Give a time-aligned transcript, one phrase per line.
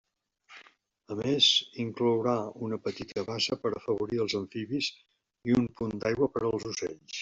[1.15, 1.49] A més,
[1.83, 2.35] inclourà
[2.69, 4.93] una petita bassa per afavorir els amfibis
[5.53, 7.19] i un punt d'aigua per als ocells.